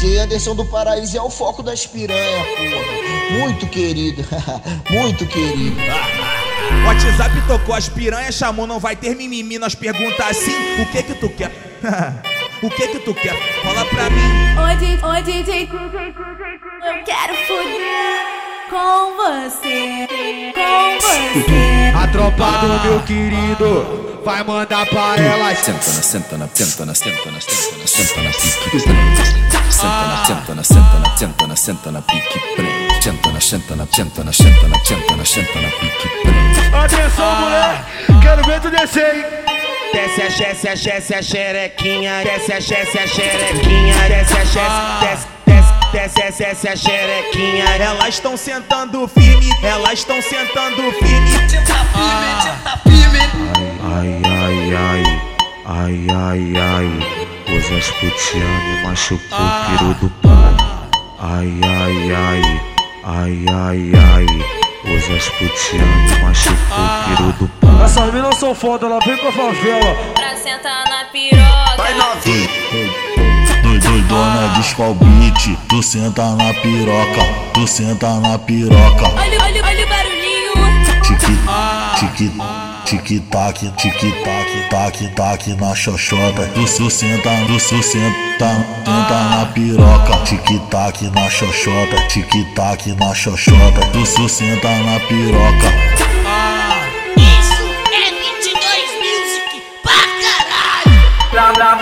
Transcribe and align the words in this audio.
DJ 0.00 0.20
Anderson 0.20 0.54
do 0.54 0.64
Paraíso 0.64 1.14
é 1.14 1.20
o 1.20 1.28
foco 1.28 1.62
das 1.62 1.86
piranha, 1.86 2.44
porra. 2.56 3.38
Muito 3.38 3.66
querido, 3.66 4.24
muito 4.88 5.26
querido. 5.26 5.76
WhatsApp 6.86 7.38
tocou, 7.46 7.74
as 7.74 7.86
piranhas 7.86 8.34
chamou, 8.34 8.66
não 8.66 8.80
vai 8.80 8.96
ter 8.96 9.14
mimimi. 9.14 9.58
Nós 9.58 9.74
pergunta 9.74 10.24
assim: 10.24 10.54
o 10.80 10.86
que 10.86 11.02
que 11.02 11.14
tu 11.16 11.28
quer? 11.28 11.52
o 12.62 12.70
que 12.70 12.88
que 12.88 12.98
tu 13.00 13.12
quer? 13.12 13.36
Fala 13.62 13.84
pra 13.84 14.08
mim. 14.08 14.22
Oi, 14.58 14.76
DJ, 14.76 15.04
oi, 15.04 15.22
DJ, 15.22 15.68
eu 15.68 17.04
quero 17.04 17.34
foder 17.46 18.40
com 18.70 19.16
você, 19.16 20.06
com 20.54 20.94
você. 20.98 21.69
Tropa 22.20 22.50
do 22.58 22.68
meu 22.86 23.00
querido 23.00 24.20
vai 24.22 24.44
mandar 24.44 24.84
pra 24.84 25.16
elas. 25.16 25.58
Senta 25.58 25.90
na, 25.90 26.02
senta 26.02 26.36
na, 26.36 26.48
senta 26.52 26.84
na, 26.84 26.94
senta 26.94 27.30
na, 27.30 27.40
senta 27.40 27.78
na, 27.78 27.86
senta 27.86 28.22
na 28.22 28.30
pique 28.30 28.82
prende. 28.82 29.24
Senta 29.70 30.04
na, 30.04 30.26
senta 30.26 30.54
na, 30.54 30.62
senta 30.62 30.98
na, 30.98 31.16
senta 31.16 31.46
na, 31.46 31.56
senta 31.56 31.90
na 31.90 32.02
pique 32.02 32.38
prende. 32.54 33.02
Senta 33.02 33.30
na, 33.32 33.40
senta 33.40 33.74
na, 33.74 33.86
senta 33.86 34.22
na, 34.22 34.32
senta 34.34 34.68
na, 34.68 34.78
senta 34.84 35.16
na, 35.16 35.24
senta 35.24 35.60
na 35.62 35.68
pique 35.70 36.08
prende. 36.22 36.60
Atenção, 36.76 37.40
mulher, 37.40 37.84
quero 38.20 38.42
ver 38.42 38.60
tu 38.60 38.70
descer, 38.70 39.14
hein? 39.16 39.24
Desce 39.94 40.22
a 40.22 40.28
desce 40.28 40.68
a 40.68 40.74
desce 40.74 41.14
a 41.14 41.22
xerequinha, 41.22 42.22
desce 42.22 42.52
a 42.52 42.58
desce 42.58 42.98
a 42.98 43.06
xerequinha, 43.08 44.08
desce 44.08 44.34
a 44.34 44.44
desce, 45.00 45.26
desce, 45.46 46.12
desce, 46.12 46.44
desce 46.44 46.68
a 46.68 46.76
xerequinha. 46.76 47.64
Elas 47.76 48.08
estão 48.14 48.36
sentando 48.36 49.08
firme, 49.08 49.50
elas 49.62 49.94
estão 49.94 50.20
sentando 50.20 50.92
firme. 50.92 51.79
Ai, 55.70 56.06
ai, 56.08 56.08
ai, 56.10 56.56
ai. 56.56 56.90
Hoje 57.48 57.76
as 57.76 57.90
putiane 57.90 58.82
machucou 58.84 59.38
o 59.38 59.78
peru 59.78 59.94
do 59.94 60.10
pau. 60.20 60.32
Ai, 61.18 61.60
ai, 61.62 62.12
ai, 62.12 62.60
ai, 63.04 63.44
ai, 63.48 63.92
ai. 63.94 64.26
Hoje 64.84 65.16
as 65.16 65.28
putiane 65.28 66.22
machucou 66.22 66.56
o 66.56 67.16
peru 67.16 67.32
do 67.38 67.48
pau. 67.60 67.84
Essas 67.84 68.12
minas 68.12 68.36
são 68.36 68.54
foda, 68.54 68.86
ela 68.86 68.98
vem 69.00 69.16
pra 69.16 69.32
favela. 69.32 69.94
Pra 70.14 70.36
sentar 70.36 70.84
na 70.88 71.04
piroca. 71.12 71.76
Vai 71.76 71.94
novinho. 71.94 73.10
Doidona 73.80 74.50
ao 74.78 74.94
beat, 74.94 75.56
tu 75.68 75.82
senta 75.82 76.34
na 76.34 76.52
piroca, 76.54 77.22
tu 77.54 77.66
senta 77.66 78.14
na 78.20 78.38
piroca. 78.38 79.08
Olha, 79.08 79.42
olha, 79.42 79.64
olha 79.64 79.84
o 79.84 79.88
barulhinho. 79.88 80.52
Tique, 81.02 81.26
tique, 81.98 82.69
tic 82.90 83.22
tac, 83.30 83.54
tic 83.76 84.00
tac, 84.24 84.68
tac 84.68 85.14
tac 85.14 85.46
na 85.60 85.74
xoxota. 85.76 86.44
Tu 86.54 86.66
sustenta, 86.66 87.30
tu 87.46 87.60
sustenta, 87.60 88.50
senta 88.84 89.18
na 89.30 89.46
piroca. 89.54 90.16
Tic 90.24 90.60
tac 90.70 91.02
na 91.14 91.30
xoxota, 91.30 91.96
tic 92.08 92.32
tac 92.56 92.86
na 92.98 93.14
xoxota. 93.14 93.80
Tu 93.92 94.04
sustenta 94.06 94.68
na 94.68 94.98
piroca. 95.06 95.70
Ah, 96.26 96.82
isso 97.16 97.62
é 97.92 98.10
22 98.10 98.90
Music 99.04 99.62
pra 99.84 100.02
caralho. 100.22 101.00
Pra, 101.30 101.52
pra, 101.52 101.76